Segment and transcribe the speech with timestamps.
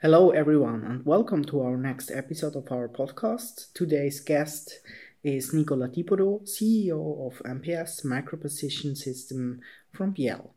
[0.00, 3.72] Hello, everyone, and welcome to our next episode of our podcast.
[3.74, 4.78] Today's guest
[5.24, 9.58] is Nicola Thibaudeau, CEO of MPS Microprecision System
[9.92, 10.54] from Biel.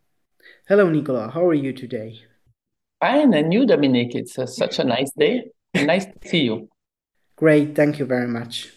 [0.68, 1.32] Hello, Nicola.
[1.32, 2.20] How are you today?
[3.00, 4.14] Fine, and you, Dominic?
[4.14, 5.50] It's uh, such a nice day.
[5.74, 6.70] nice to see you.
[7.36, 8.70] Great, thank you very much.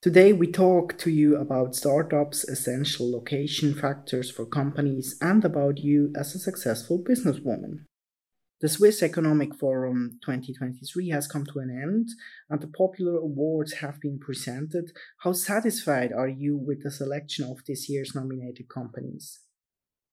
[0.00, 6.10] Today, we talk to you about startups, essential location factors for companies, and about you
[6.16, 7.80] as a successful businesswoman.
[8.60, 12.10] The Swiss Economic Forum 2023 has come to an end
[12.50, 14.92] and the popular awards have been presented.
[15.20, 19.40] How satisfied are you with the selection of this year's nominated companies?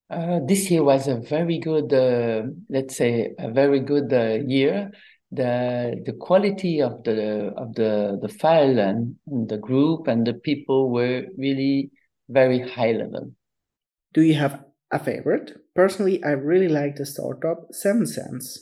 [0.09, 4.91] Uh, this year was a very good, uh, let's say, a very good uh, year.
[5.29, 10.35] The the quality of the of the the file and, and the group and the
[10.35, 11.91] people were really
[12.29, 13.33] very high level.
[14.13, 15.53] Do you have a favorite.
[15.77, 18.57] Personally, I really like the startup Sevensense.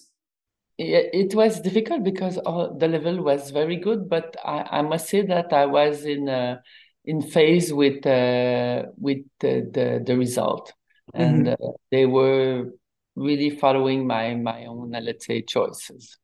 [0.77, 5.53] It was difficult because the level was very good, but I, I must say that
[5.53, 6.57] I was in uh,
[7.05, 10.73] in phase with uh, with the, the, the result,
[11.13, 11.63] and mm-hmm.
[11.63, 12.71] uh, they were
[13.15, 16.17] really following my my own let's say choices.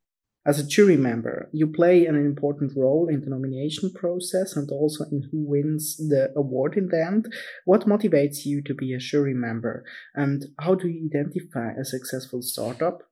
[0.43, 5.03] As a jury member, you play an important role in the nomination process and also
[5.11, 7.31] in who wins the award in the end.
[7.65, 12.41] What motivates you to be a jury member and how do you identify a successful
[12.41, 13.03] startup?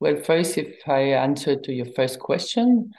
[0.00, 2.90] Well, first, if I answer to your first question,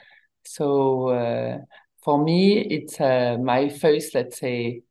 [0.44, 1.58] so uh,
[2.04, 4.82] for me, it's uh, my first, let's say,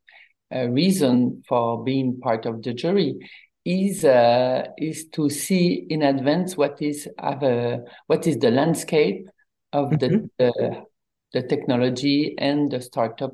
[0.54, 3.18] uh, reason for being part of the jury
[3.66, 9.28] is uh, is to see in advance what is uh, what is the landscape
[9.74, 10.26] of mm-hmm.
[10.38, 10.84] the, the,
[11.34, 13.34] the technology and the startup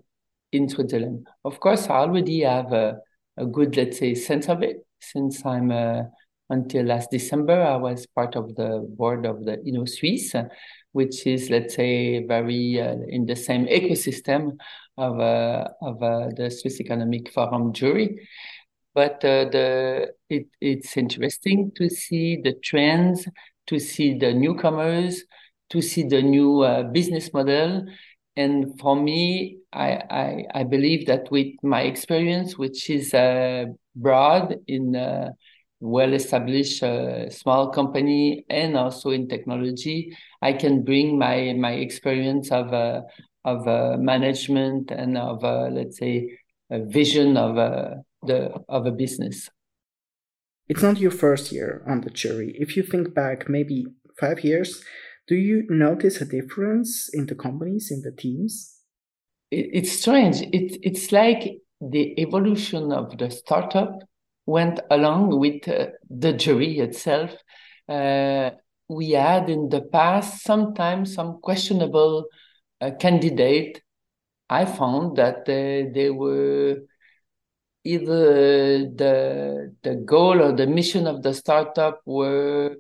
[0.52, 1.28] in Switzerland.
[1.46, 2.98] Of course, I already have a,
[3.38, 6.04] a good let's say sense of it since I'm uh,
[6.50, 10.50] until last December I was part of the board of the InnoSuisse,
[10.92, 14.58] which is let's say very uh, in the same ecosystem
[14.98, 18.28] of uh, of uh, the Swiss Economic Forum jury
[18.98, 23.28] but uh, the it, it's interesting to see the trends,
[23.68, 25.24] to see the newcomers,
[25.70, 27.86] to see the new uh, business model.
[28.36, 33.66] And for me, I, I, I believe that with my experience, which is uh,
[33.96, 35.34] broad in a
[35.80, 42.74] well-established uh, small company and also in technology, I can bring my my experience of
[42.74, 43.02] uh,
[43.46, 46.40] of uh, management and of let's say
[46.72, 47.60] a vision of
[48.24, 49.50] the of a business.
[50.70, 52.56] It's not your first year on the jury.
[52.60, 53.86] If you think back maybe
[54.20, 54.84] five years,
[55.28, 58.76] do you notice a difference in the companies, in the teams?
[59.52, 60.42] It, it's strange.
[60.42, 64.00] It, it's like the evolution of the startup
[64.46, 67.32] went along with uh, the jury itself.
[67.88, 68.52] Uh,
[68.90, 72.26] we had in the past sometimes some questionable
[72.82, 73.82] uh, candidate.
[74.50, 76.78] I found that uh, they were
[77.94, 82.76] either the the goal or the mission of the startup were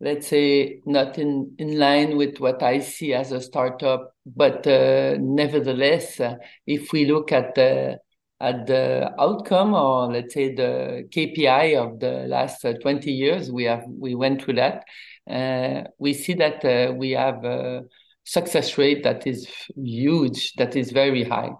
[0.00, 4.12] let's say not in in line with what i see as a startup.
[4.26, 7.98] But uh, nevertheless uh, if we look at the
[8.40, 13.64] at the outcome or let's say the kpi of the last uh, 20 years we
[13.64, 14.84] have we went through that
[15.30, 17.84] uh, we see that uh, we have a
[18.24, 21.50] success rate that is huge that is very high.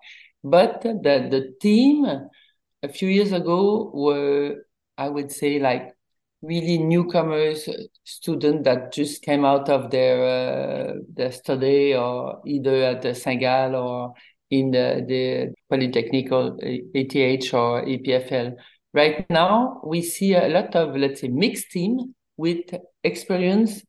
[0.43, 2.07] But the the team
[2.85, 4.67] a few years ago were,
[4.99, 5.95] I would say, like
[6.43, 7.69] really newcomers,
[8.05, 13.75] students that just came out of their uh, their study or either at the Saint-Gall
[13.75, 14.15] or
[14.51, 18.55] in the, the Polytechnical ETH or EPFL.
[18.93, 22.67] Right now, we see a lot of, let's say, mixed team with
[23.03, 23.83] experience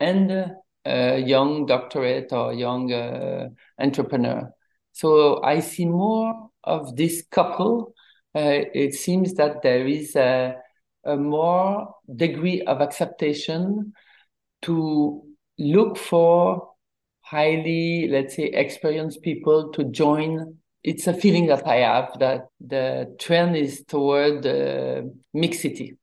[0.00, 0.52] and
[0.86, 3.48] uh, young doctorate or young uh,
[3.78, 4.50] entrepreneur.
[4.92, 7.94] So I see more of this couple
[8.34, 10.56] it seems that there is a,
[11.04, 13.92] a more degree of acceptation
[14.62, 15.22] to
[15.58, 16.72] look for
[17.20, 20.56] highly, let's say, experienced people to join.
[20.82, 25.02] It's a feeling that I have that the trend is toward uh,
[25.34, 25.98] mixity.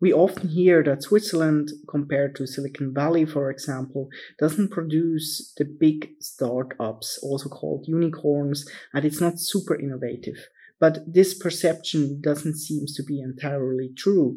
[0.00, 6.10] We often hear that Switzerland, compared to Silicon Valley, for example, doesn't produce the big
[6.20, 10.48] startups, also called unicorns, and it's not super innovative.
[10.80, 14.36] But this perception doesn't seem to be entirely true.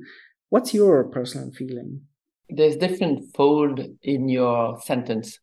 [0.50, 2.02] What's your personal feeling?
[2.50, 5.40] There's different fold in your sentence.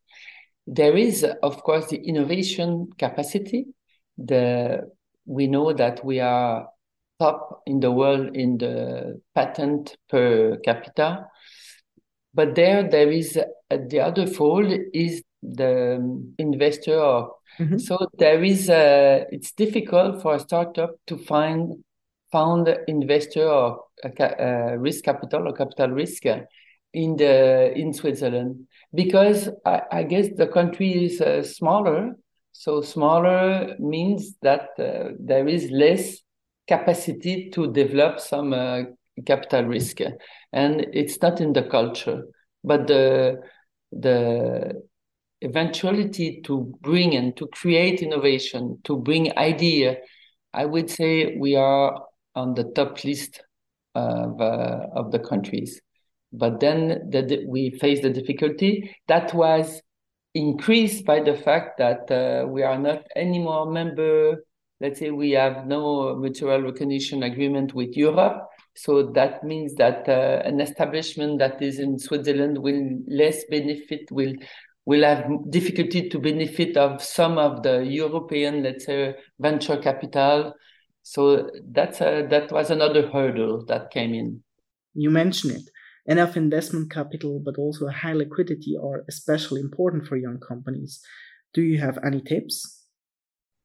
[0.65, 3.67] There is, of course, the innovation capacity.
[4.17, 4.89] The
[5.25, 6.67] we know that we are
[7.19, 11.27] top in the world in the patent per capita.
[12.35, 15.95] but there there is uh, the other fold is the
[16.37, 17.27] investor investor
[17.59, 17.77] mm-hmm.
[17.77, 21.83] so there is a it's difficult for a startup to find
[22.31, 26.25] found investor or a, risk capital or capital risk
[26.93, 32.15] in the in Switzerland because I, I guess the country is uh, smaller.
[32.53, 36.21] So smaller means that uh, there is less
[36.67, 38.83] capacity to develop some uh,
[39.25, 39.99] capital risk,
[40.53, 42.23] and it's not in the culture.
[42.63, 43.41] But the
[43.91, 44.81] the
[45.41, 49.97] eventuality to bring and to create innovation, to bring idea,
[50.53, 52.01] I would say we are
[52.35, 53.43] on the top list
[53.93, 55.81] of, uh, of the countries.
[56.31, 59.81] But then the, we face the difficulty that was
[60.33, 64.43] increased by the fact that uh, we are not anymore member.
[64.81, 68.47] Let's say we have no mutual recognition agreement with Europe.
[68.75, 74.33] So that means that uh, an establishment that is in Switzerland will less benefit, will
[74.85, 80.53] will have difficulty to benefit of some of the European, let's say, venture capital
[81.07, 84.43] so that's a, that was another hurdle that came in.
[84.95, 85.69] You mentioned it.
[86.07, 91.01] Enough investment capital, but also high liquidity are especially important for young companies.
[91.53, 92.85] Do you have any tips?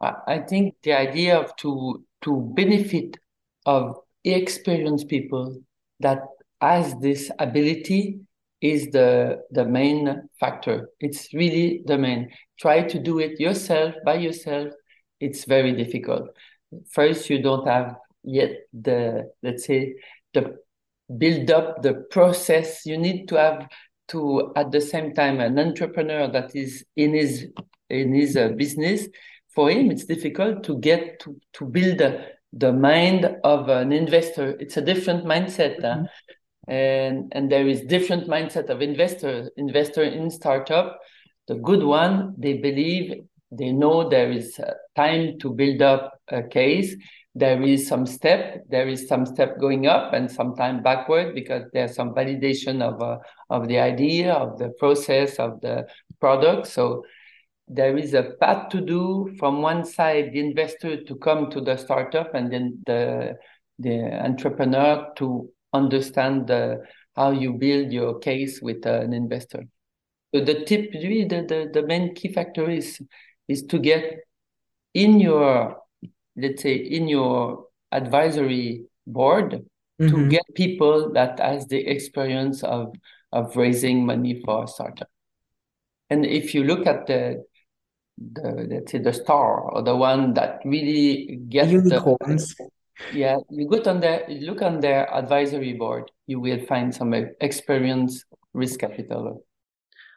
[0.02, 3.17] I think the idea of to to benefit
[3.64, 5.62] of experienced people
[6.00, 6.20] that
[6.61, 8.20] has this ability
[8.61, 10.91] is the the main factor.
[11.01, 12.31] It's really the main.
[12.59, 14.73] Try to do it yourself by yourself.
[15.21, 16.31] It's very difficult
[16.91, 19.95] first you don't have yet the let's say
[20.35, 20.57] the
[21.19, 23.69] build up the process you need to have
[24.09, 27.49] to at the same time an entrepreneur that is in his
[27.89, 29.09] in his uh, business
[29.55, 34.56] for him it's difficult to get to to build the, the mind of an investor
[34.61, 36.05] it's a different mindset mm-hmm.
[36.69, 40.99] And and there is different mindset of investor investor in startup
[41.49, 43.21] the good one they believe
[43.51, 44.61] they know there is
[44.95, 46.95] time to build up a case.
[47.35, 51.95] There is some step, there is some step going up and sometime backward because there's
[51.95, 53.19] some validation of uh,
[53.51, 55.87] of the idea, of the process, of the
[56.21, 56.67] product.
[56.67, 57.05] So
[57.69, 61.77] there is a path to do from one side, the investor to come to the
[61.77, 63.37] startup, and then the
[63.79, 66.82] the entrepreneur to understand the,
[67.17, 69.64] how you build your case with an investor.
[70.34, 73.00] So the tip, really, the, the, the main key factor is
[73.49, 74.05] is to get
[74.94, 75.76] in your
[76.37, 79.67] let's say in your advisory board
[80.00, 80.08] mm-hmm.
[80.08, 82.94] to get people that has the experience of
[83.32, 85.08] of raising money for a startup
[86.08, 87.43] and if you look at the
[88.19, 92.69] the let's say the star or the one that really gets unicorns the,
[93.12, 97.12] yeah you go on there you look on their advisory board you will find some
[97.41, 98.25] experienced
[98.55, 99.44] risk capital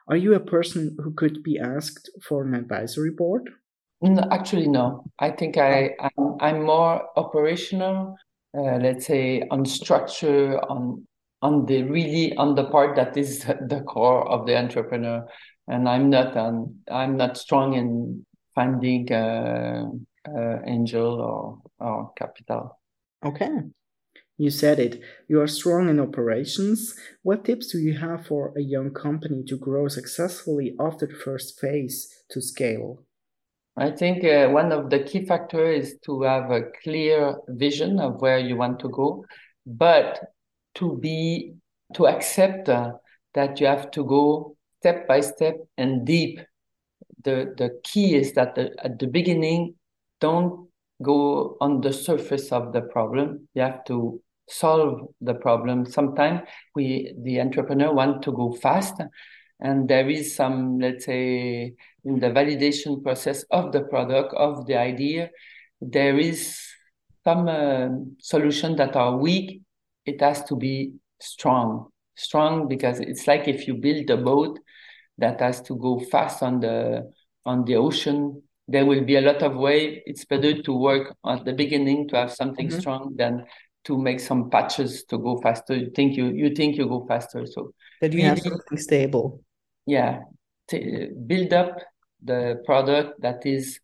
[0.07, 3.49] are you a person who could be asked for an advisory board?
[4.01, 5.05] No, actually, no.
[5.19, 8.15] I think I I'm, I'm more operational.
[8.55, 11.07] Uh, let's say on structure, on
[11.41, 15.25] on the really on the part that is the core of the entrepreneur,
[15.69, 19.85] and I'm not um, I'm not strong in finding uh,
[20.27, 22.79] uh, angel or or capital.
[23.25, 23.49] Okay.
[24.37, 25.01] You said it.
[25.27, 26.95] You are strong in operations.
[27.21, 31.59] What tips do you have for a young company to grow successfully after the first
[31.59, 33.05] phase to scale?
[33.77, 38.21] I think uh, one of the key factors is to have a clear vision of
[38.21, 39.25] where you want to go,
[39.65, 40.19] but
[40.75, 41.53] to be
[41.93, 42.93] to accept uh,
[43.33, 46.39] that you have to go step by step and deep.
[47.23, 49.75] The the key is that the, at the beginning,
[50.23, 50.69] don't
[51.01, 53.49] go on the surface of the problem.
[53.53, 55.85] You have to solve the problem.
[55.85, 58.95] Sometimes we, the entrepreneur, want to go fast,
[59.59, 61.73] and there is some, let's say,
[62.05, 65.29] in the validation process of the product of the idea,
[65.81, 66.57] there is
[67.25, 67.89] some uh,
[68.19, 69.61] solution that are weak.
[70.05, 74.59] It has to be strong, strong because it's like if you build a boat
[75.17, 77.11] that has to go fast on the
[77.45, 80.01] on the ocean there will be a lot of wave.
[80.05, 82.79] It's better to work at the beginning to have something mm-hmm.
[82.79, 83.45] strong than
[83.85, 85.75] to make some patches to go faster.
[85.75, 89.43] You think you you think you go faster, so that you really, have something stable.
[89.85, 90.21] Yeah,
[90.69, 91.77] T- build up
[92.23, 93.79] the product that is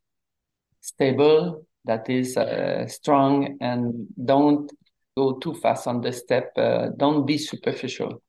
[0.79, 4.71] stable, that is uh, strong, and don't
[5.17, 6.51] go too fast on the step.
[6.55, 8.21] Uh, don't be superficial.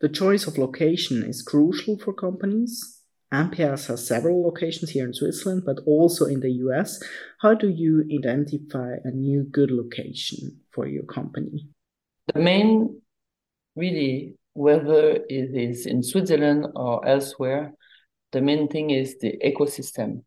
[0.00, 2.93] The choice of location is crucial for companies.
[3.34, 7.02] MPS has several locations here in Switzerland, but also in the US.
[7.40, 11.66] How do you identify a new good location for your company?
[12.32, 13.00] The main,
[13.76, 17.72] really, whether it is in Switzerland or elsewhere,
[18.32, 20.22] the main thing is the ecosystem.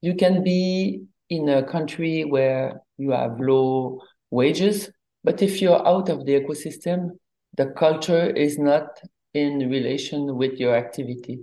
[0.00, 4.90] You can be in a country where you have low wages,
[5.22, 7.10] but if you're out of the ecosystem,
[7.56, 9.00] the culture is not
[9.34, 11.40] in relation with your activity.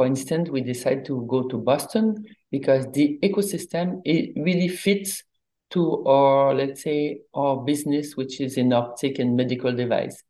[0.00, 5.22] For instance, we decided to go to Boston because the ecosystem it really fits
[5.72, 10.22] to our, let's say, our business, which is in optic and medical device.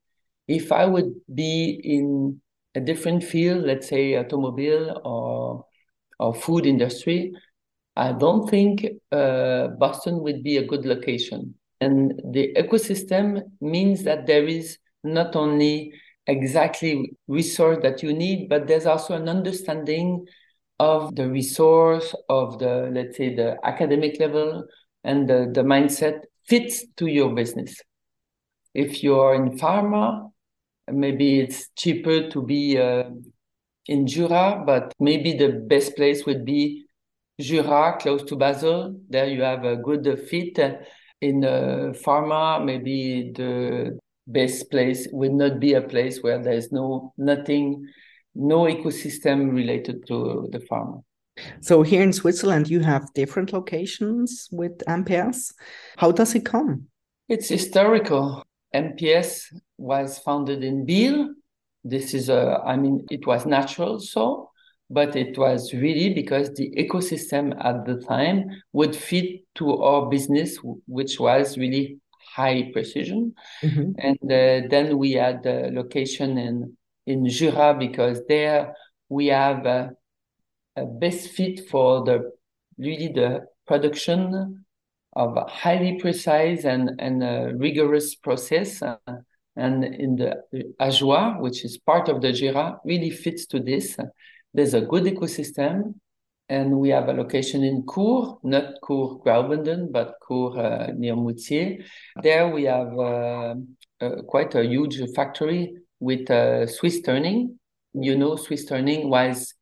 [0.48, 2.40] If I would be in
[2.74, 5.66] a different field, let's say automobile or
[6.18, 7.32] or food industry,
[7.94, 11.54] I don't think uh, Boston would be a good location.
[11.80, 15.92] And the ecosystem means that there is not only
[16.30, 20.26] exactly resource that you need, but there's also an understanding
[20.78, 24.64] of the resource of the, let's say, the academic level
[25.04, 27.74] and the, the mindset fits to your business.
[28.74, 30.30] If you're in pharma,
[30.90, 33.04] maybe it's cheaper to be uh,
[33.86, 36.84] in Jura, but maybe the best place would be
[37.40, 39.00] Jura, close to Basel.
[39.08, 40.58] There you have a good fit.
[41.20, 43.98] In uh, pharma, maybe the
[44.32, 47.86] best place would not be a place where there's no nothing,
[48.34, 51.02] no ecosystem related to the pharma.
[51.60, 55.54] So here in Switzerland, you have different locations with MPS.
[55.96, 56.86] How does it come?
[57.28, 58.44] It's historical.
[58.74, 59.46] MPS
[59.78, 61.34] was founded in Biel.
[61.82, 64.50] This is a, I mean, it was natural so,
[64.90, 70.58] but it was really because the ecosystem at the time would fit to our business,
[70.86, 71.98] which was really
[72.34, 73.34] high precision.
[73.62, 73.92] Mm-hmm.
[73.98, 78.74] And uh, then we had the location in, in Jura because there
[79.08, 79.90] we have a,
[80.76, 82.30] a best fit for the
[82.78, 84.64] really the production
[85.14, 88.82] of a highly precise and, and rigorous process.
[88.82, 88.96] Uh,
[89.56, 90.36] and in the
[90.80, 93.96] Ajoie, which is part of the Jura, really fits to this.
[94.54, 95.94] There's a good ecosystem,
[96.50, 101.78] and we have a location in Court, not Chur Graubünden, but Court uh, near Moutier.
[102.20, 103.54] There we have uh,
[104.00, 107.60] uh, quite a huge factory with uh, Swiss turning.
[107.94, 109.54] You know, Swiss turning was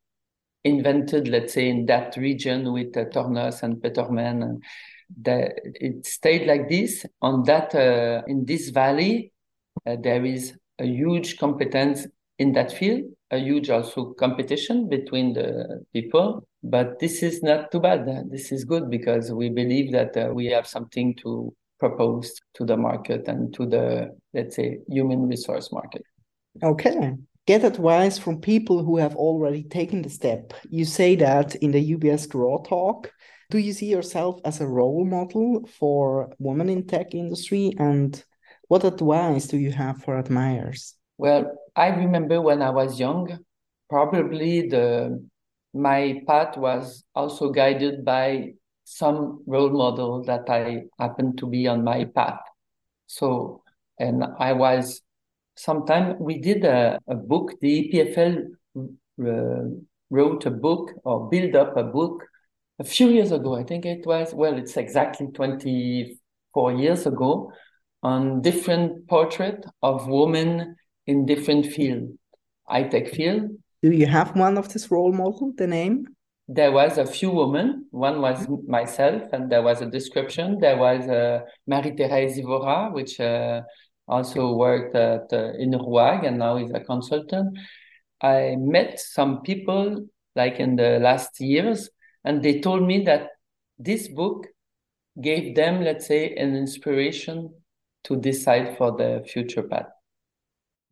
[0.64, 4.42] invented, let's say, in that region with uh, Tornos and Petermann.
[4.42, 4.64] And
[5.26, 7.04] it stayed like this.
[7.20, 9.32] On that, uh, in this valley,
[9.86, 12.06] uh, there is a huge competence
[12.38, 16.47] in that field, a huge also competition between the people.
[16.62, 18.06] But this is not too bad.
[18.30, 22.76] This is good because we believe that uh, we have something to propose to the
[22.76, 26.02] market and to the, let's say, human resource market.
[26.62, 27.14] Okay.
[27.46, 30.52] Get advice from people who have already taken the step.
[30.68, 33.10] You say that in the UBS Grow Talk.
[33.50, 38.22] Do you see yourself as a role model for women in tech industry and
[38.68, 40.94] what advice do you have for admirers?
[41.16, 43.38] Well, I remember when I was young,
[43.88, 45.26] probably the
[45.78, 48.52] my path was also guided by
[48.84, 52.40] some role model that I happened to be on my path.
[53.06, 53.62] So,
[53.98, 55.02] and I was
[55.56, 57.52] sometime we did a, a book.
[57.60, 59.68] The EPFL uh,
[60.10, 62.24] wrote a book or built up a book
[62.78, 63.54] a few years ago.
[63.54, 66.18] I think it was well, it's exactly twenty
[66.54, 67.52] four years ago
[68.02, 72.10] on different portrait of women in different field,
[72.66, 73.50] high tech field.
[73.82, 75.52] Do you have one of this role model?
[75.56, 76.06] The name?
[76.48, 77.86] There was a few women.
[77.90, 80.58] One was myself, and there was a description.
[80.58, 83.62] There was uh, Marie-Thérèse Ivora, which uh,
[84.08, 87.56] also worked at, uh, in RUAG and now is a consultant.
[88.20, 91.90] I met some people like in the last years,
[92.24, 93.28] and they told me that
[93.78, 94.46] this book
[95.20, 97.54] gave them, let's say, an inspiration
[98.04, 99.88] to decide for the future path.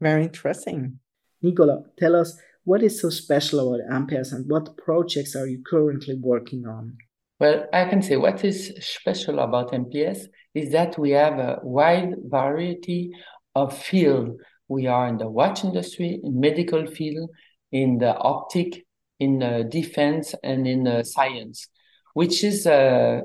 [0.00, 0.98] Very interesting.
[1.42, 6.16] Nicola, tell us what is so special about MPS and what projects are you currently
[6.20, 6.96] working on?
[7.38, 12.14] Well, I can say what is special about MPS is that we have a wide
[12.24, 13.12] variety
[13.54, 14.40] of field.
[14.66, 17.30] We are in the watch industry, in medical field,
[17.70, 18.84] in the optic,
[19.20, 21.68] in the defense, and in the science,
[22.14, 23.20] which is uh,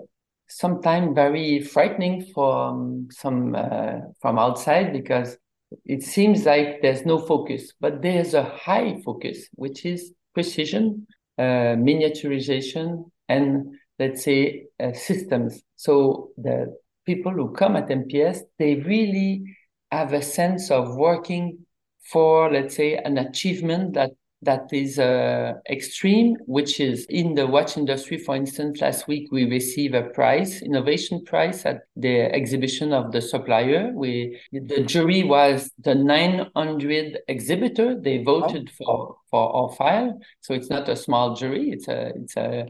[0.49, 5.35] sometimes very frightening from some uh, from outside because
[5.85, 11.75] it seems like there's no focus, but there's a high focus, which is precision, uh,
[11.77, 15.61] miniaturization, and let's say uh, systems.
[15.75, 16.75] So the
[17.05, 19.43] people who come at MPS, they really
[19.91, 21.65] have a sense of working
[22.03, 24.11] for, let's say, an achievement that
[24.41, 28.17] that is uh, extreme, which is in the watch industry.
[28.17, 33.21] For instance, last week we received a prize, innovation prize at the exhibition of the
[33.21, 33.91] supplier.
[33.93, 37.99] We the jury was the 900 exhibitor.
[37.99, 41.71] They voted for for our file, so it's not a small jury.
[41.71, 42.67] It's a it's a,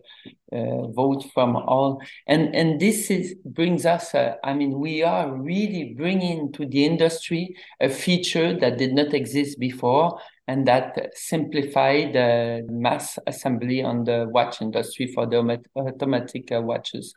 [0.53, 4.13] a vote from all, and and this is brings us.
[4.13, 9.13] A, I mean, we are really bringing to the industry a feature that did not
[9.13, 16.51] exist before and that simplified the mass assembly on the watch industry for the automatic
[16.51, 17.13] uh, watches.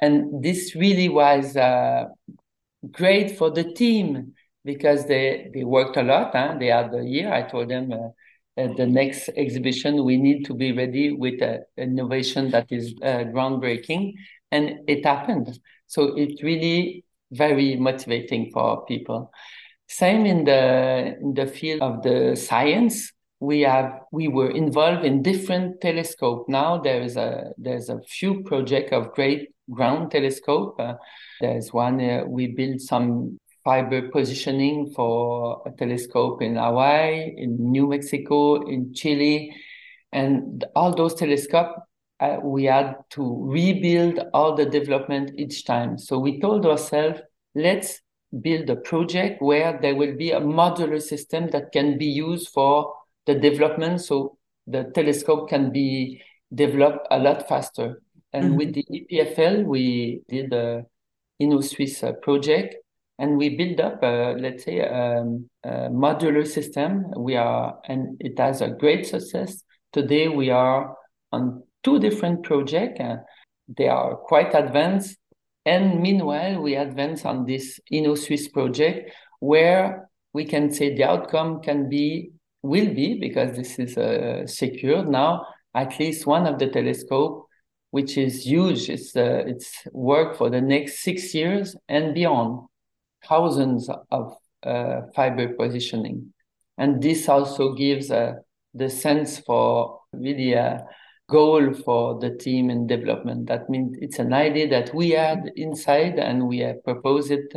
[0.00, 2.06] And this really was uh,
[2.90, 6.32] great for the team because they, they worked a lot.
[6.34, 6.56] Huh?
[6.58, 7.32] They had a year.
[7.32, 8.08] I told them uh,
[8.56, 13.24] at the next exhibition, we need to be ready with an innovation that is uh,
[13.34, 14.14] groundbreaking.
[14.50, 15.58] And it happened.
[15.86, 19.30] So it's really very motivating for people.
[19.88, 23.12] Same in the in the field of the science.
[23.38, 26.48] We have we were involved in different telescope.
[26.48, 30.76] Now there is a there's a few project of great ground telescope.
[30.78, 30.94] Uh,
[31.40, 37.88] there's one uh, we built some fiber positioning for a telescope in Hawaii, in New
[37.88, 39.52] Mexico, in Chile,
[40.12, 41.80] and all those telescopes
[42.20, 45.98] uh, we had to rebuild all the development each time.
[45.98, 47.20] So we told ourselves,
[47.56, 48.00] let's
[48.40, 52.94] build a project where there will be a modular system that can be used for
[53.26, 56.22] the development so the telescope can be
[56.54, 58.00] developed a lot faster.
[58.32, 58.56] And mm-hmm.
[58.58, 60.86] with the EPFL, we did a
[61.42, 62.76] InnoSuisse project
[63.18, 67.06] and we build up, a, let's say, um, a modular system.
[67.16, 69.62] We are, and it has a great success.
[69.92, 70.96] Today, we are
[71.32, 73.00] on two different projects.
[73.00, 73.16] Uh,
[73.68, 75.16] they are quite advanced
[75.66, 81.88] and meanwhile, we advance on this InnoSuisse project where we can say the outcome can
[81.88, 82.30] be,
[82.62, 85.44] will be, because this is uh, secured now,
[85.74, 87.48] at least one of the telescope,
[87.90, 88.88] which is huge.
[88.88, 92.68] It's, uh, it's work for the next six years and beyond,
[93.28, 96.32] thousands of uh, fiber positioning.
[96.78, 98.34] And this also gives uh,
[98.74, 100.84] the sense for really a
[101.28, 103.46] goal for the team in development.
[103.48, 107.52] That means it's an idea that we had inside and we have proposed it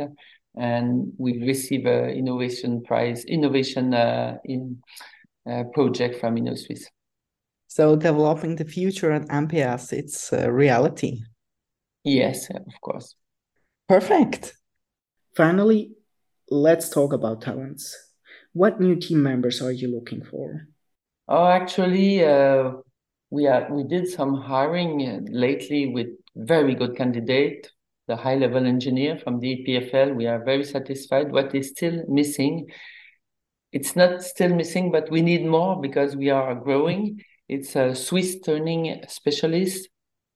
[0.56, 4.82] and we receive a innovation prize, innovation uh, in
[5.48, 6.86] uh, project from InnoSuisse.
[7.68, 11.22] So developing the future at MPS, it's a reality.
[12.02, 13.14] Yes, of course.
[13.88, 14.54] Perfect.
[15.34, 15.92] Finally,
[16.50, 17.96] let's talk about talents.
[18.52, 20.66] What new team members are you looking for?
[21.28, 22.72] Oh, actually, uh,
[23.30, 27.70] we are we did some hiring uh, lately with very good candidate
[28.10, 30.16] the high level engineer from the EPFL.
[30.16, 31.30] We are very satisfied.
[31.30, 32.68] What is still missing?
[33.70, 37.20] It's not still missing, but we need more because we are growing.
[37.48, 39.88] It's a Swiss turning specialist,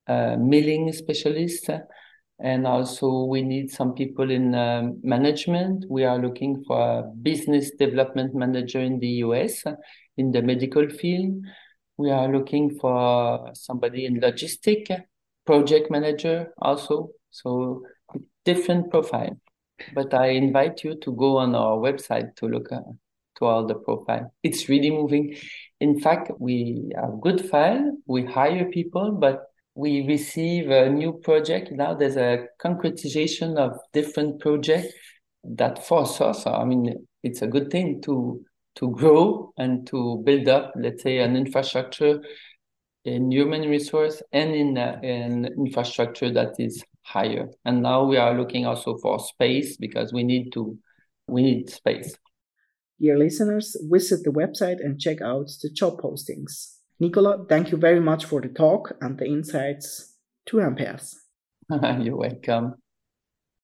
[0.07, 1.69] a milling specialist,
[2.41, 5.85] and also we need some people in um, management.
[5.89, 9.65] We are looking for a business development manager in the US
[10.17, 11.43] in the medical field
[11.97, 15.05] we are looking for somebody in logistic,
[15.47, 17.11] project manager also.
[17.31, 17.83] So
[18.45, 19.39] different profile.
[19.95, 22.83] But I invite you to go on our website to look at
[23.39, 24.33] to all the profile.
[24.43, 25.37] It's really moving.
[25.81, 27.97] In fact, we have good file.
[28.07, 31.73] We hire people, but we receive a new project.
[31.73, 34.93] Now there's a concretization of different projects
[35.43, 36.47] that force us.
[36.47, 38.45] I mean, it's a good thing to
[38.77, 42.21] to grow and to build up, let's say, an infrastructure
[43.05, 47.49] in human resource and in an infrastructure that is higher.
[47.65, 50.77] And now we are looking also for space because we need to
[51.29, 52.17] we need space.
[53.01, 56.74] Dear listeners, visit the website and check out the job postings.
[57.01, 61.15] Nicola, thank you very much for the talk and the insights to MPS.
[62.03, 62.75] You're welcome.